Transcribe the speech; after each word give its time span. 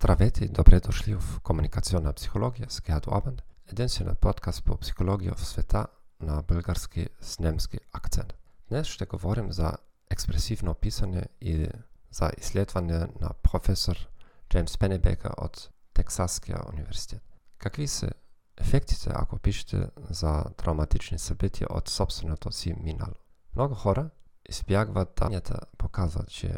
Здравейте 0.00 0.44
и 0.44 0.48
добре 0.48 0.80
дошли 0.80 1.14
в 1.14 1.40
Комуникационна 1.42 2.12
психология 2.12 2.66
с 2.70 2.82
Герд 2.82 3.06
Орбан, 3.06 3.36
единственият 3.72 4.18
подкаст 4.18 4.64
по 4.64 4.76
психология 4.76 5.34
в 5.34 5.46
света 5.46 5.86
на 6.20 6.42
български 6.42 7.08
с 7.20 7.38
немски 7.38 7.78
акцент. 7.92 8.34
Днес 8.68 8.86
ще 8.86 9.06
говорим 9.06 9.52
за 9.52 9.72
експресивно 10.10 10.74
писане 10.74 11.26
и 11.40 11.68
за 12.10 12.30
изследване 12.38 12.98
на 12.98 13.30
професор 13.42 14.08
Джеймс 14.50 14.78
Пенебека 14.78 15.30
от 15.38 15.70
Тексаския 15.94 16.58
университет. 16.72 17.22
Какви 17.58 17.88
са 17.88 18.10
ефектите, 18.58 19.10
ако 19.14 19.38
пишете 19.38 19.88
за 20.10 20.44
травматични 20.56 21.18
събития 21.18 21.66
от 21.70 21.88
собственото 21.88 22.52
си 22.52 22.74
минало? 22.74 23.14
Много 23.54 23.74
хора 23.74 24.10
избягват 24.48 25.12
данията, 25.16 25.60
показват, 25.78 26.28
че 26.28 26.56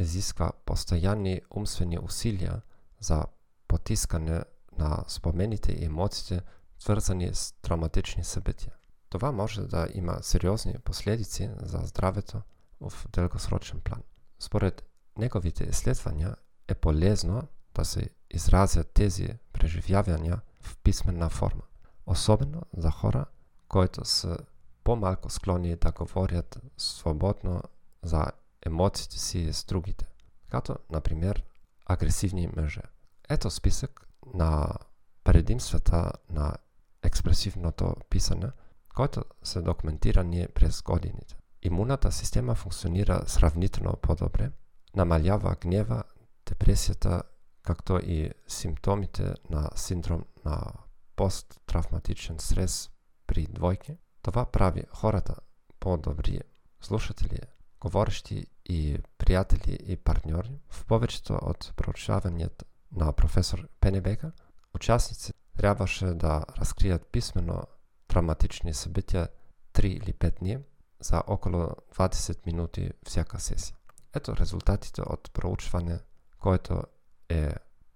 изисква 0.00 0.52
постоянни 0.66 1.40
умствени 1.50 1.98
усилия 1.98 2.62
за 3.02 3.24
потискане 3.68 4.42
на 4.78 5.04
спомените 5.08 5.72
и 5.72 5.84
емоциите, 5.84 6.44
свързани 6.78 7.34
с 7.34 7.54
травматични 7.62 8.24
събития. 8.24 8.72
Това 9.08 9.32
може 9.32 9.62
да 9.62 9.88
има 9.94 10.18
сериозни 10.22 10.78
последици 10.84 11.50
за 11.62 11.78
здравето 11.78 12.42
в 12.80 12.92
дългосрочен 13.12 13.80
план. 13.80 14.02
Според 14.38 14.84
неговите 15.18 15.64
изследвания 15.64 16.36
е 16.68 16.74
полезно 16.74 17.42
да 17.74 17.84
се 17.84 18.10
изразят 18.30 18.90
тези 18.94 19.28
преживявания 19.52 20.40
в 20.60 20.76
писменна 20.76 21.28
форма. 21.28 21.62
Особено 22.06 22.62
за 22.76 22.90
хора, 22.90 23.26
които 23.68 24.04
са 24.04 24.38
по-малко 24.84 25.30
склонни 25.30 25.76
да 25.76 25.92
говорят 25.92 26.58
свободно 26.76 27.62
за 28.02 28.26
емоциите 28.66 29.18
си 29.18 29.52
с 29.52 29.64
другите, 29.64 30.06
като, 30.50 30.76
например, 30.90 31.44
агресивни 31.86 32.48
мъже. 32.56 32.82
Ето 33.28 33.50
списък 33.50 34.08
на 34.34 34.68
предимствата 35.24 36.12
на 36.30 36.56
експресивното 37.02 37.96
писане, 38.10 38.50
който 38.94 39.24
се 39.42 39.62
документира 39.62 40.24
ние 40.24 40.48
през 40.48 40.82
годините. 40.82 41.36
Имунната 41.62 42.12
система 42.12 42.54
функционира 42.54 43.22
сравнително 43.26 43.96
по-добре, 44.02 44.50
намалява 44.96 45.56
гнева, 45.60 46.04
депресията, 46.46 47.22
както 47.62 47.98
и 47.98 48.30
симптомите 48.48 49.34
на 49.50 49.70
синдром 49.76 50.24
на 50.44 50.72
посттравматичен 51.16 52.38
стрес 52.38 52.90
при 53.26 53.46
двойки. 53.46 53.96
Това 54.22 54.44
прави 54.44 54.84
хората 54.94 55.34
по-добри 55.80 56.40
слушатели, 56.80 57.38
говорещи 57.82 58.46
и 58.64 58.98
приятели 59.18 59.78
и 59.86 59.96
партньори. 59.96 60.60
В 60.70 60.86
повечето 60.86 61.38
от 61.42 61.72
проучванията 61.76 62.64
на 62.92 63.12
професор 63.12 63.68
Пенебека, 63.80 64.32
участници 64.74 65.32
трябваше 65.56 66.06
да 66.06 66.44
разкрият 66.58 67.06
писменно 67.06 67.62
травматични 68.08 68.74
събития 68.74 69.28
3 69.74 69.84
или 69.86 70.12
5 70.12 70.38
дни 70.38 70.58
за 71.00 71.22
около 71.26 71.62
20 71.94 72.46
минути 72.46 72.90
всяка 73.06 73.40
сесия. 73.40 73.76
Ето 74.14 74.36
резултатите 74.36 75.02
от 75.02 75.32
проучване, 75.32 75.98
което 76.38 76.82
е 77.28 77.54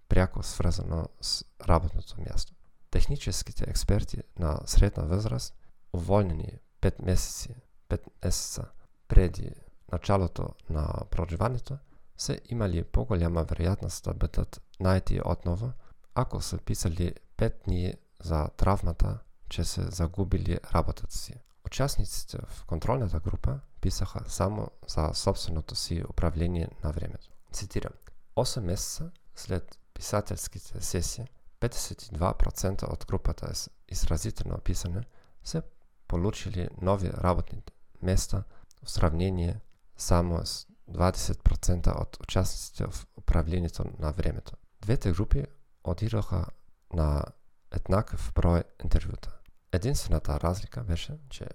пряко 0.08 0.42
свързано 0.42 1.08
с 1.20 1.44
работното 1.68 2.20
място. 2.20 2.54
Техническите 2.90 3.64
експерти 3.68 4.22
на 4.38 4.60
средна 4.66 5.02
възраст, 5.02 5.54
уволнени 5.92 6.58
5 6.82 7.02
месеци, 7.04 7.54
5 7.88 8.00
месеца 8.24 8.64
преди 9.08 9.50
началото 9.92 10.48
на 10.70 11.02
проживането, 11.10 11.78
са 12.16 12.38
имали 12.48 12.84
по-голяма 12.84 13.44
вероятност 13.44 14.04
да 14.04 14.14
бъдат 14.14 14.62
найти 14.80 15.20
отново, 15.24 15.72
ако 16.14 16.40
са 16.40 16.58
писали 16.58 17.14
5 17.38 17.64
дни 17.64 17.94
за 18.22 18.48
травмата, 18.48 19.18
че 19.48 19.64
са 19.64 19.82
загубили 19.90 20.58
работата 20.74 21.14
си. 21.14 21.34
Участниците 21.66 22.38
в 22.48 22.64
контролната 22.64 23.20
група 23.20 23.60
писаха 23.80 24.24
само 24.28 24.68
за 24.88 25.10
собственото 25.14 25.74
си 25.74 26.04
управление 26.10 26.68
на 26.84 26.92
времето. 26.92 27.28
Цитирам. 27.52 27.92
8 28.36 28.60
месеца 28.60 29.10
след 29.34 29.78
писателските 29.94 30.82
сесии, 30.82 31.26
52% 31.60 32.92
от 32.92 33.06
групата 33.06 33.54
с 33.54 33.70
изразително 33.88 34.58
писане 34.58 35.02
са 35.44 35.62
получили 36.08 36.68
нови 36.82 37.10
работни 37.12 37.62
места 38.02 38.42
в 38.84 38.90
сравнение 38.90 39.60
само 39.96 40.46
с 40.46 40.66
20% 40.90 42.00
от 42.00 42.16
участниците 42.22 42.84
в 42.86 43.06
управлението 43.16 43.84
на 43.98 44.12
времето. 44.12 44.52
Двете 44.80 45.12
групи 45.12 45.44
отидоха 45.84 46.46
на 46.92 47.24
еднакъв 47.70 48.32
брой 48.34 48.62
интервюта. 48.84 49.32
Единствената 49.72 50.40
разлика 50.40 50.84
беше, 50.84 51.18
че 51.30 51.46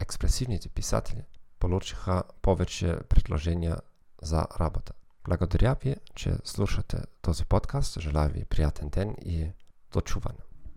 експресивните 0.00 0.68
писатели 0.68 1.24
получиха 1.58 2.22
повече 2.42 2.98
предложения 3.08 3.78
за 4.22 4.46
работа. 4.60 4.92
Благодаря 5.24 5.76
ви, 5.82 5.96
че 6.14 6.34
слушате 6.44 7.02
този 7.22 7.44
подкаст. 7.44 8.00
Желая 8.00 8.28
ви 8.28 8.44
приятен 8.44 8.88
ден 8.88 9.16
и 9.24 9.52
до 9.92 10.00
чуване. 10.00 10.38